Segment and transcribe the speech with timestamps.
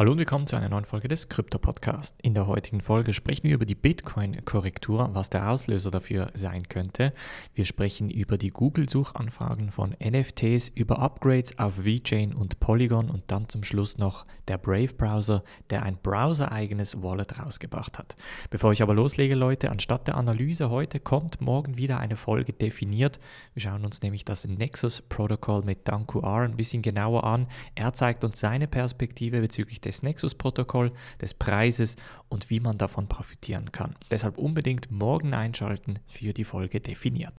[0.00, 2.16] Hallo und willkommen zu einer neuen Folge des Krypto Podcast.
[2.22, 7.12] In der heutigen Folge sprechen wir über die Bitcoin-Korrektur, was der Auslöser dafür sein könnte.
[7.52, 13.50] Wir sprechen über die Google-Suchanfragen von NFTs, über Upgrades auf VeChain und Polygon und dann
[13.50, 18.16] zum Schluss noch der Brave-Browser, der ein browser-eigenes Wallet rausgebracht hat.
[18.48, 23.20] Bevor ich aber loslege, Leute, anstatt der Analyse heute kommt morgen wieder eine Folge definiert.
[23.52, 27.48] Wir schauen uns nämlich das Nexus-Protokoll mit Danku R ein bisschen genauer an.
[27.74, 31.96] Er zeigt uns seine Perspektive bezüglich der des Nexus-Protokoll, des Preises
[32.28, 33.96] und wie man davon profitieren kann.
[34.10, 37.34] Deshalb unbedingt morgen einschalten für die Folge definiert.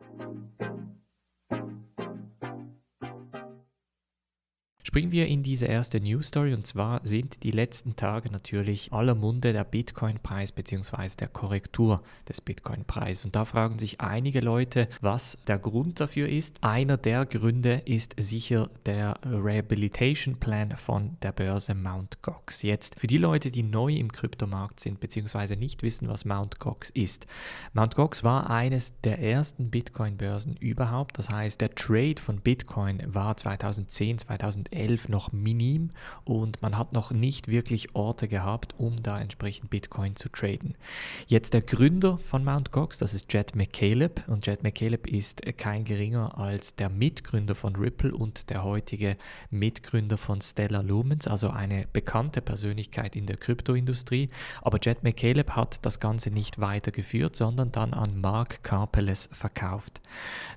[4.90, 9.14] Springen wir in diese erste News Story und zwar sind die letzten Tage natürlich aller
[9.14, 11.14] Munde der Bitcoin-Preis bzw.
[11.16, 13.24] der Korrektur des Bitcoin-Preises.
[13.24, 16.56] Und da fragen sich einige Leute, was der Grund dafür ist.
[16.64, 22.20] Einer der Gründe ist sicher der Rehabilitation Plan von der Börse Mt.
[22.20, 22.62] Gox.
[22.62, 25.54] Jetzt für die Leute, die neu im Kryptomarkt sind bzw.
[25.54, 26.58] nicht wissen, was Mt.
[26.58, 27.28] Gox ist.
[27.74, 27.94] Mt.
[27.94, 31.16] Gox war eines der ersten Bitcoin-Börsen überhaupt.
[31.16, 35.90] Das heißt, der Trade von Bitcoin war 2010, 2011 2011 noch minim
[36.24, 40.74] und man hat noch nicht wirklich Orte gehabt, um da entsprechend Bitcoin zu traden.
[41.26, 42.70] Jetzt der Gründer von Mt.
[42.70, 47.76] Gox, das ist Jet McCaleb und Jet McCaleb ist kein geringer als der Mitgründer von
[47.76, 49.16] Ripple und der heutige
[49.50, 54.30] Mitgründer von Stellar Lumens, also eine bekannte Persönlichkeit in der Kryptoindustrie.
[54.62, 60.00] Aber Jet McCaleb hat das Ganze nicht weitergeführt, sondern dann an Mark Karpeles verkauft.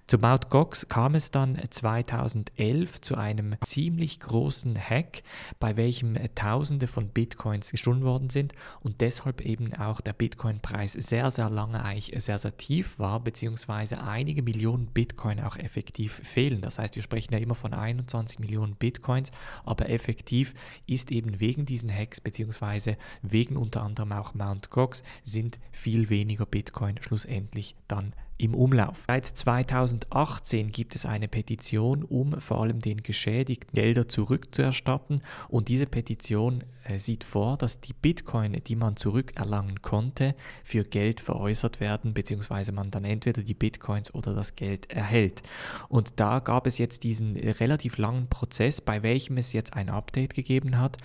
[0.07, 0.49] Zu Mt.
[0.49, 5.23] Gox kam es dann 2011 zu einem ziemlich ziemlich großen Hack,
[5.59, 10.93] bei welchem äh, Tausende von Bitcoins gestohlen worden sind und deshalb eben auch der Bitcoin-Preis
[10.93, 16.61] sehr, sehr lange eigentlich sehr, sehr tief war, beziehungsweise einige Millionen Bitcoin auch effektiv fehlen.
[16.61, 19.31] Das heißt, wir sprechen ja immer von 21 Millionen Bitcoins,
[19.63, 20.53] aber effektiv
[20.87, 24.69] ist eben wegen diesen Hacks, beziehungsweise wegen unter anderem auch Mt.
[24.69, 29.03] Gox, sind viel weniger Bitcoin schlussendlich dann im Umlauf.
[29.07, 35.85] Seit 2018 gibt es eine Petition, um vor allem den Geschädigten Gelder zurückzuerstatten und diese
[35.85, 42.13] Petition äh, sieht vor, dass die Bitcoin, die man zurückerlangen konnte, für Geld veräußert werden,
[42.13, 45.41] beziehungsweise man dann entweder die Bitcoins oder das Geld erhält.
[45.87, 50.33] Und da gab es jetzt diesen relativ langen Prozess, bei welchem es jetzt ein Update
[50.33, 50.97] gegeben hat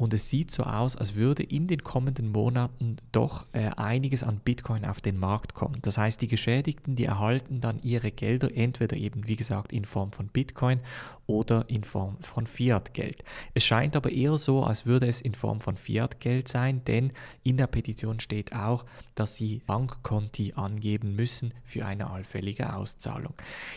[0.00, 4.40] und es sieht so aus, als würde in den kommenden Monaten doch äh, einiges an
[4.42, 5.80] Bitcoin auf den Markt kommen.
[5.82, 10.10] Das heißt, die Geschädigten, die erhalten dann ihre Gelder entweder eben, wie gesagt, in Form
[10.12, 10.80] von Bitcoin
[11.26, 13.22] oder in Form von Fiat-Geld.
[13.52, 17.12] Es scheint aber eher so, als würde es in Form von Fiat-Geld sein, denn
[17.42, 23.34] in der Petition steht auch, dass sie Bankkonti angeben müssen für eine allfällige Auszahlung.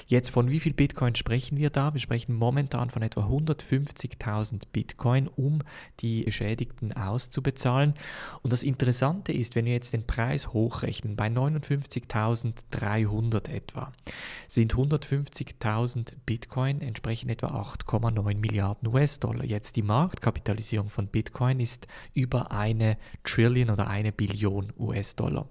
[0.08, 1.94] Jetzt von wie viel Bitcoin sprechen wir da?
[1.94, 5.60] Wir sprechen momentan von etwa 150.000 Bitcoin, um
[6.00, 7.96] die die Geschädigten auszubezahlen.
[8.42, 13.92] Und das Interessante ist, wenn wir jetzt den Preis hochrechnen, bei 59.300 etwa,
[14.48, 19.46] sind 150.000 Bitcoin entsprechen etwa 8,9 Milliarden US-Dollar.
[19.46, 25.48] Jetzt die Marktkapitalisierung von Bitcoin ist über eine Trillion oder eine Billion US-Dollar.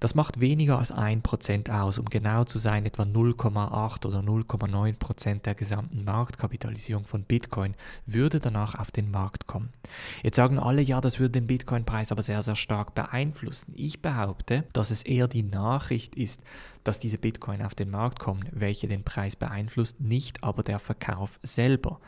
[0.00, 5.54] Das macht weniger als 1% aus, um genau zu sein, etwa 0,8 oder 0,9% der
[5.54, 7.74] gesamten Marktkapitalisierung von Bitcoin
[8.04, 9.70] würde danach auf den Markt kommen.
[10.22, 13.72] Jetzt sagen alle, ja, das würde den Bitcoin-Preis aber sehr, sehr stark beeinflussen.
[13.76, 16.42] Ich behaupte, dass es eher die Nachricht ist,
[16.86, 21.38] dass diese Bitcoin auf den Markt kommen, welche den Preis beeinflusst, nicht aber der Verkauf
[21.42, 22.00] selber.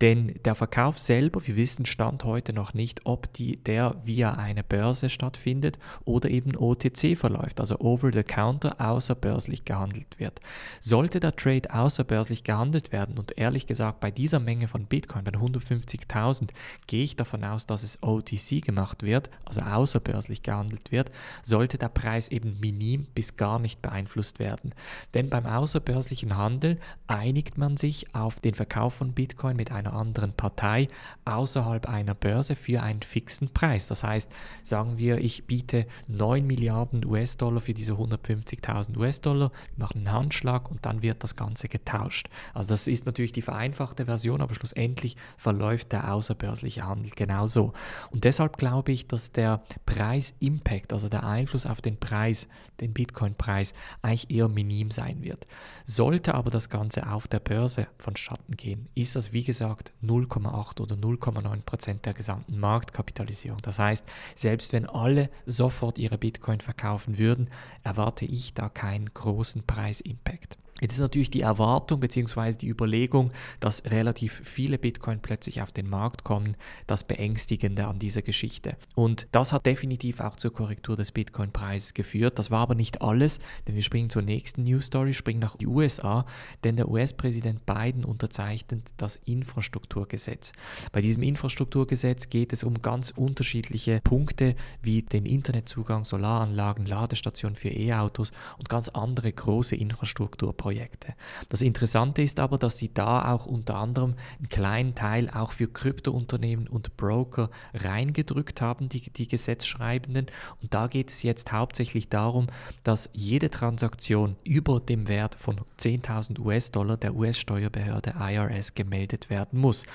[0.00, 4.62] Denn der Verkauf selber, wir wissen Stand heute noch nicht, ob die, der via eine
[4.62, 10.40] Börse stattfindet oder eben OTC verläuft, also over the counter außerbörslich gehandelt wird.
[10.80, 15.32] Sollte der Trade außerbörslich gehandelt werden und ehrlich gesagt bei dieser Menge von Bitcoin, bei
[15.32, 16.50] 150.000,
[16.86, 21.10] gehe ich davon aus, dass es OTC gemacht wird, also außerbörslich gehandelt wird,
[21.42, 24.74] sollte der Preis eben minim bis gar nicht beeinflusst werden.
[25.12, 30.32] Denn beim außerbörslichen Handel einigt man sich auf den Verkauf von Bitcoin mit einer anderen
[30.32, 30.88] Partei
[31.26, 33.86] außerhalb einer Börse für einen fixen Preis.
[33.86, 34.32] Das heißt,
[34.62, 40.84] sagen wir, ich biete 9 Milliarden US-Dollar für diese 150.000 US-Dollar, mache einen Handschlag und
[40.86, 42.28] dann wird das Ganze getauscht.
[42.54, 47.72] Also das ist natürlich die vereinfachte Version, aber schlussendlich verläuft der außerbörsliche Handel genauso.
[48.10, 52.48] Und deshalb glaube ich, dass der Preis-Impact, also der Einfluss auf den Preis,
[52.80, 55.46] den Bitcoin-Preis, eigentlich eher minim sein wird.
[55.84, 60.94] Sollte aber das Ganze auf der Börse vonstatten gehen, ist das wie gesagt 0,8 oder
[60.94, 63.58] 0,9 Prozent der gesamten Marktkapitalisierung.
[63.62, 64.04] Das heißt,
[64.36, 67.48] selbst wenn alle sofort ihre Bitcoin verkaufen würden,
[67.82, 70.58] erwarte ich da keinen großen Preisimpact.
[70.80, 72.52] Jetzt ist natürlich die Erwartung bzw.
[72.52, 78.22] die Überlegung, dass relativ viele Bitcoin plötzlich auf den Markt kommen, das Beängstigende an dieser
[78.22, 78.76] Geschichte.
[78.94, 82.38] Und das hat definitiv auch zur Korrektur des Bitcoin-Preises geführt.
[82.38, 85.66] Das war aber nicht alles, denn wir springen zur nächsten News Story, springen nach die
[85.66, 86.24] USA,
[86.62, 90.52] denn der US-Präsident Biden unterzeichnet das Infrastrukturgesetz.
[90.92, 97.70] Bei diesem Infrastrukturgesetz geht es um ganz unterschiedliche Punkte wie den Internetzugang, Solaranlagen, Ladestationen für
[97.70, 100.67] E-Autos und ganz andere große Infrastrukturprojekte.
[100.68, 101.14] Projekte.
[101.48, 105.66] Das Interessante ist aber, dass sie da auch unter anderem einen kleinen Teil auch für
[105.66, 110.26] Kryptounternehmen und Broker reingedrückt haben, die, die Gesetzschreibenden.
[110.60, 112.48] Und da geht es jetzt hauptsächlich darum,
[112.84, 119.86] dass jede Transaktion über dem Wert von 10.000 US-Dollar der US-Steuerbehörde IRS gemeldet werden muss.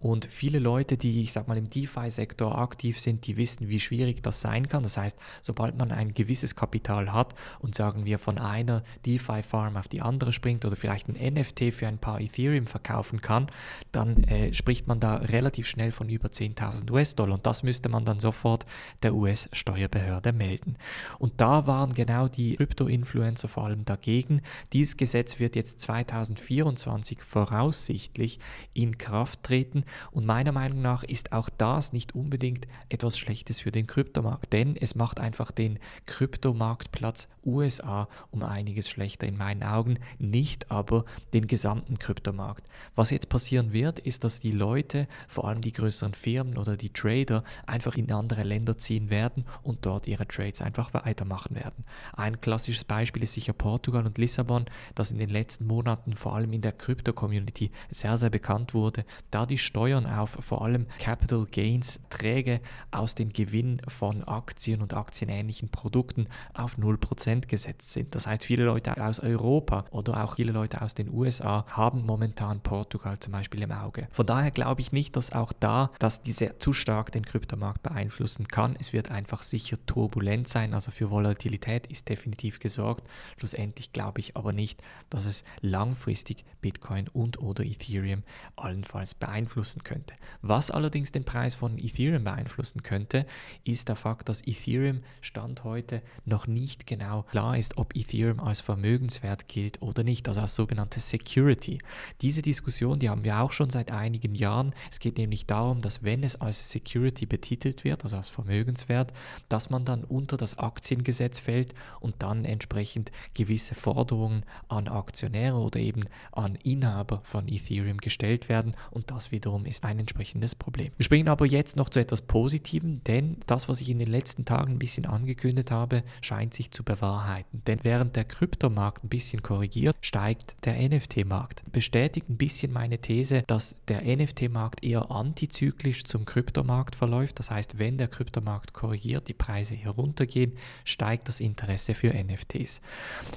[0.00, 4.22] Und viele Leute, die, ich sag mal, im DeFi-Sektor aktiv sind, die wissen, wie schwierig
[4.22, 4.82] das sein kann.
[4.82, 9.86] Das heißt, sobald man ein gewisses Kapital hat und sagen wir von einer DeFi-Farm auf
[9.86, 13.48] die andere springt oder vielleicht ein NFT für ein paar Ethereum verkaufen kann,
[13.90, 17.34] dann äh, spricht man da relativ schnell von über 10.000 US-Dollar.
[17.34, 18.64] Und das müsste man dann sofort
[19.02, 20.76] der US-Steuerbehörde melden.
[21.18, 24.42] Und da waren genau die Krypto-Influencer vor allem dagegen.
[24.72, 28.38] Dieses Gesetz wird jetzt 2024 voraussichtlich
[28.74, 29.84] in Kraft treten.
[30.10, 34.76] Und meiner Meinung nach ist auch das nicht unbedingt etwas Schlechtes für den Kryptomarkt, denn
[34.76, 41.04] es macht einfach den Kryptomarktplatz USA um einiges schlechter in meinen Augen, nicht aber
[41.34, 42.68] den gesamten Kryptomarkt.
[42.94, 46.90] Was jetzt passieren wird, ist, dass die Leute, vor allem die größeren Firmen oder die
[46.90, 51.84] Trader, einfach in andere Länder ziehen werden und dort ihre Trades einfach weitermachen werden.
[52.14, 56.52] Ein klassisches Beispiel ist sicher Portugal und Lissabon, das in den letzten Monaten vor allem
[56.52, 62.00] in der Krypto-Community sehr, sehr bekannt wurde, da die Steuern auf vor allem Capital Gains
[62.10, 62.60] Träge
[62.90, 68.14] aus den Gewinn von Aktien und aktienähnlichen Produkten auf 0% gesetzt sind.
[68.14, 72.60] Das heißt, viele Leute aus Europa oder auch viele Leute aus den USA haben momentan
[72.60, 74.08] Portugal zum Beispiel im Auge.
[74.10, 78.48] Von daher glaube ich nicht, dass auch da, dass diese zu stark den Kryptomarkt beeinflussen
[78.48, 78.76] kann.
[78.78, 83.06] Es wird einfach sicher turbulent sein, also für Volatilität ist definitiv gesorgt.
[83.36, 88.22] Schlussendlich glaube ich aber nicht, dass es langfristig Bitcoin und oder Ethereum
[88.56, 90.14] allenfalls beeinflussen könnte.
[90.40, 93.26] Was allerdings den Preis von Ethereum beeinflussen könnte,
[93.64, 98.60] ist der Fakt, dass Ethereum Stand heute noch nicht genau klar ist, ob Ethereum als
[98.60, 101.78] Vermögenswert gilt oder nicht, also als sogenannte Security.
[102.22, 104.74] Diese Diskussion, die haben wir auch schon seit einigen Jahren.
[104.90, 109.12] Es geht nämlich darum, dass wenn es als Security betitelt wird, also als Vermögenswert,
[109.48, 115.80] dass man dann unter das Aktiengesetz fällt und dann entsprechend gewisse Forderungen an Aktionäre oder
[115.80, 120.92] eben an Inhaber von Ethereum gestellt werden und das wiederum ist ein entsprechendes Problem.
[120.96, 124.44] Wir springen aber jetzt noch zu etwas Positivem, denn das, was ich in den letzten
[124.44, 127.62] Tagen ein bisschen angekündigt habe, scheint sich zu bewahrheiten.
[127.66, 131.64] Denn während der Kryptomarkt ein bisschen korrigiert, steigt der NFT-Markt.
[131.72, 137.38] Bestätigt ein bisschen meine These, dass der NFT-Markt eher antizyklisch zum Kryptomarkt verläuft.
[137.38, 140.52] Das heißt, wenn der Kryptomarkt korrigiert, die Preise heruntergehen,
[140.84, 142.80] steigt das Interesse für NFTs.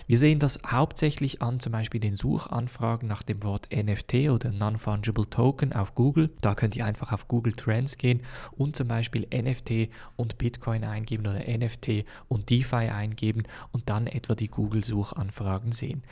[0.07, 5.29] Wir sehen das hauptsächlich an zum Beispiel den Suchanfragen nach dem Wort NFT oder Non-Fungible
[5.29, 6.29] Token auf Google.
[6.41, 8.21] Da könnt ihr einfach auf Google Trends gehen
[8.51, 14.35] und zum Beispiel NFT und Bitcoin eingeben oder NFT und DeFi eingeben und dann etwa
[14.35, 16.03] die Google-Suchanfragen sehen.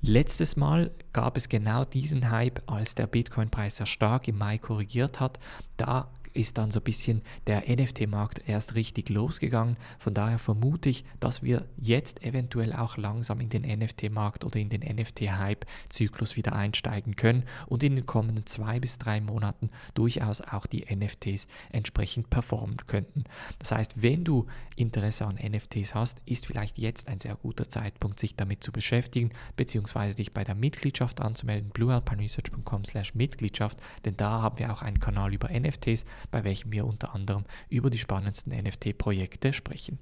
[0.00, 5.20] Letztes Mal gab es genau diesen Hype, als der Bitcoin-Preis sehr stark im Mai korrigiert
[5.20, 5.38] hat.
[5.76, 9.76] Da ist dann so ein bisschen der NFT-Markt erst richtig losgegangen.
[9.98, 14.70] Von daher vermute ich, dass wir jetzt eventuell auch langsam in den NFT-Markt oder in
[14.70, 20.66] den NFT-Hype-Zyklus wieder einsteigen können und in den kommenden zwei bis drei Monaten durchaus auch
[20.66, 23.24] die NFTs entsprechend performen könnten.
[23.58, 28.18] Das heißt, wenn du Interesse an NFTs hast, ist vielleicht jetzt ein sehr guter Zeitpunkt,
[28.18, 34.42] sich damit zu beschäftigen, beziehungsweise dich bei der Mitgliedschaft anzumelden, bluealpineresearch.com slash Mitgliedschaft, denn da
[34.42, 38.52] haben wir auch einen Kanal über NFTs, bei welchem wir unter anderem über die spannendsten
[38.52, 39.98] NFT-Projekte sprechen.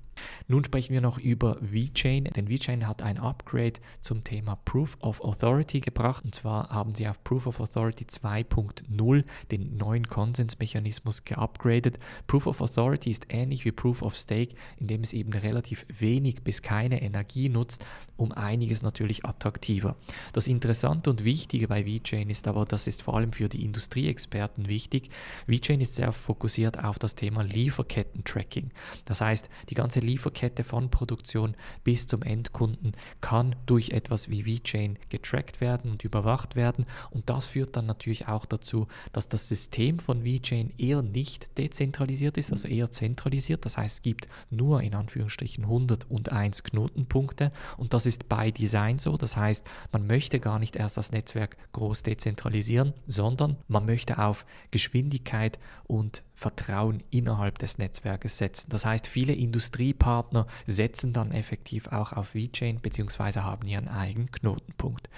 [0.49, 5.23] Nun sprechen wir noch über VeChain, denn VeChain hat ein Upgrade zum Thema Proof of
[5.23, 6.25] Authority gebracht.
[6.25, 11.99] Und zwar haben sie auf Proof of Authority 2.0 den neuen Konsensmechanismus geupgradet.
[12.27, 16.63] Proof of Authority ist ähnlich wie Proof of Stake, indem es eben relativ wenig bis
[16.63, 17.85] keine Energie nutzt,
[18.17, 19.97] um einiges natürlich attraktiver.
[20.33, 24.69] Das Interessante und Wichtige bei VeChain ist aber, das ist vor allem für die Industrieexperten
[24.69, 25.11] wichtig.
[25.47, 28.71] VeChain ist sehr fokussiert auf das Thema Lieferketten-Tracking.
[29.07, 34.99] Das heißt, die ganze Lieferkette von Produktion bis zum Endkunden kann durch etwas wie VeChain
[35.09, 36.85] getrackt werden und überwacht werden.
[37.11, 42.37] Und das führt dann natürlich auch dazu, dass das System von VeChain eher nicht dezentralisiert
[42.37, 43.65] ist, also eher zentralisiert.
[43.65, 49.17] Das heißt, es gibt nur in Anführungsstrichen 101 Knotenpunkte und das ist by Design so.
[49.17, 54.19] Das Das heißt, man möchte gar nicht erst das Netzwerk groß dezentralisieren, sondern man möchte
[54.19, 58.71] auf Geschwindigkeit und Vertrauen innerhalb des Netzwerkes setzen.
[58.71, 63.41] Das heißt, viele Industriepartner setzen dann effektiv auch auf VeChain bzw.
[63.41, 65.11] haben ihren eigenen Knotenpunkt.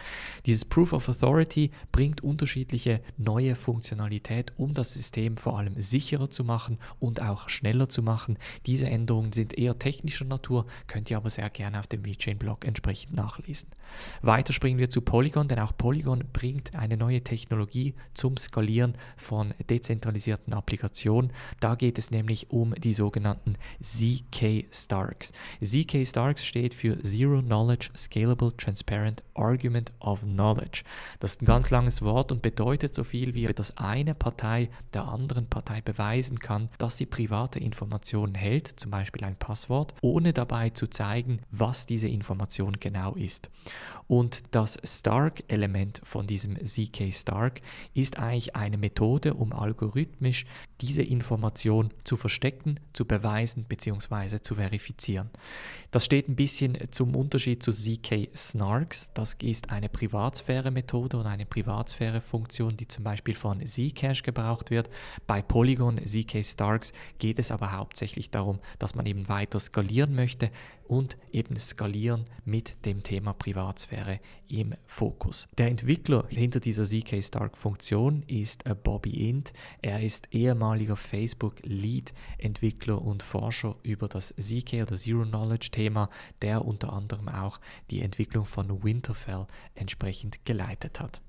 [0.47, 6.43] Dieses Proof of Authority bringt unterschiedliche neue Funktionalität, um das System vor allem sicherer zu
[6.43, 8.37] machen und auch schneller zu machen.
[8.67, 13.14] Diese Änderungen sind eher technischer Natur, könnt ihr aber sehr gerne auf dem VeChain-Blog entsprechend
[13.14, 13.69] nachlesen.
[14.23, 19.55] Weiter springen wir zu Polygon, denn auch Polygon bringt eine neue Technologie zum Skalieren von
[19.71, 21.33] dezentralisierten Applikationen Information.
[21.61, 25.33] Da geht es nämlich um die sogenannten ZK Starks.
[25.62, 30.83] ZK Starks steht für Zero Knowledge Scalable Transparent Argument of Knowledge.
[31.21, 35.04] Das ist ein ganz langes Wort und bedeutet so viel wie, dass eine Partei der
[35.04, 40.71] anderen Partei beweisen kann, dass sie private Informationen hält, zum Beispiel ein Passwort, ohne dabei
[40.71, 43.50] zu zeigen, was diese Information genau ist.
[44.07, 47.61] Und das Stark-Element von diesem ZK Stark
[47.95, 50.45] ist eigentlich eine Methode, um algorithmisch
[50.81, 54.40] diese Information zu verstecken, zu beweisen bzw.
[54.40, 55.30] zu verifizieren.
[55.92, 59.11] Das steht ein bisschen zum Unterschied zu ZK Snarks.
[59.12, 64.88] Das ist eine Privatsphäre-Methode oder eine Privatsphäre-Funktion, die zum Beispiel von Zcash gebraucht wird.
[65.26, 70.50] Bei Polygon ZK Starks geht es aber hauptsächlich darum, dass man eben weiter skalieren möchte
[70.92, 74.18] und eben skalieren mit dem Thema Privatsphäre
[74.49, 75.49] im Fokus.
[75.56, 79.52] Der Entwickler hinter dieser ZK Stark Funktion ist äh, Bobby Int.
[79.80, 86.08] Er ist ehemaliger Facebook Lead Entwickler und Forscher über das ZK oder Zero Knowledge Thema,
[86.42, 87.60] der unter anderem auch
[87.90, 91.20] die Entwicklung von Winterfell entsprechend geleitet hat.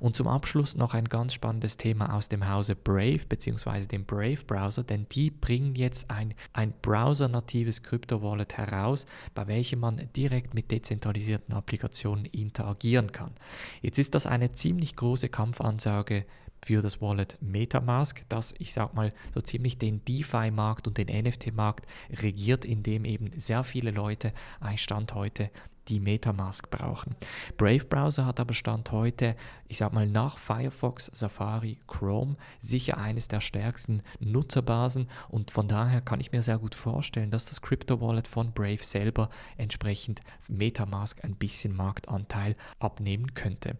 [0.00, 3.86] Und zum Abschluss noch ein ganz spannendes Thema aus dem Hause Brave bzw.
[3.86, 10.08] dem Brave Browser, denn die bringen jetzt ein, ein Browser-natives Krypto-Wallet heraus, bei welchem man
[10.16, 13.32] direkt mit dezentralisierten Applikationen interagieren kann.
[13.80, 16.26] Jetzt ist das eine ziemlich große Kampfansage
[16.64, 21.86] für das Wallet MetaMask, das ich sag mal so ziemlich den DeFi-Markt und den NFT-Markt
[22.10, 25.50] regiert, indem eben sehr viele Leute eigentlich Stand heute
[25.88, 27.16] die Metamask brauchen.
[27.56, 29.36] Brave Browser hat aber Stand heute,
[29.68, 36.00] ich sag mal nach Firefox, Safari, Chrome sicher eines der stärksten Nutzerbasen und von daher
[36.00, 41.24] kann ich mir sehr gut vorstellen, dass das Crypto Wallet von Brave selber entsprechend Metamask
[41.24, 43.76] ein bisschen Marktanteil abnehmen könnte.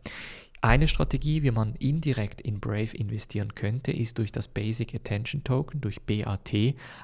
[0.65, 5.81] Eine Strategie, wie man indirekt in Brave investieren könnte, ist durch das Basic Attention Token,
[5.81, 6.53] durch BAT.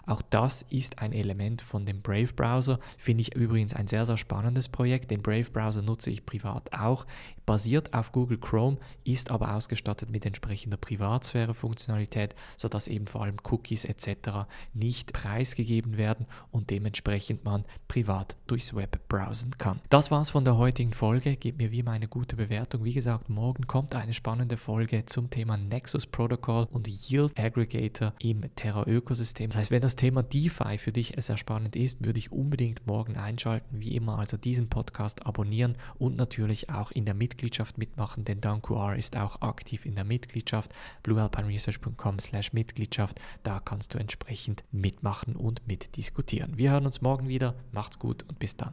[0.06, 2.78] Auch das ist ein Element von dem Brave Browser.
[2.98, 5.10] Finde ich übrigens ein sehr, sehr spannendes Projekt.
[5.10, 7.04] Den Brave Browser nutze ich privat auch.
[7.46, 13.84] Basiert auf Google Chrome, ist aber ausgestattet mit entsprechender Privatsphäre-Funktionalität, sodass eben vor allem Cookies
[13.86, 14.46] etc.
[14.72, 19.80] nicht preisgegeben werden und dementsprechend man privat durchs Web browsen kann.
[19.88, 21.36] Das war's von der heutigen Folge.
[21.36, 22.84] Gebt mir wie immer eine gute Bewertung.
[22.84, 28.12] Wie gesagt, morgen morgen kommt eine spannende Folge zum Thema Nexus Protocol und Yield Aggregator
[28.18, 29.48] im Terra-Ökosystem.
[29.48, 33.16] Das heißt, wenn das Thema DeFi für dich sehr spannend ist, würde ich unbedingt morgen
[33.16, 33.80] einschalten.
[33.80, 38.96] Wie immer, also diesen Podcast abonnieren und natürlich auch in der Mitgliedschaft mitmachen, denn DanQR
[38.96, 40.70] ist auch aktiv in der Mitgliedschaft.
[41.02, 43.18] bluealpineresearch.com slash Mitgliedschaft.
[43.44, 46.58] Da kannst du entsprechend mitmachen und mitdiskutieren.
[46.58, 47.54] Wir hören uns morgen wieder.
[47.72, 48.66] Macht's gut und bis dann.